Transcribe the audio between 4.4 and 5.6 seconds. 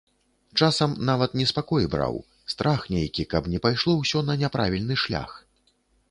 няправільны шлях.